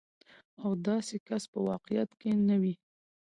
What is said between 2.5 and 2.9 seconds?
وي.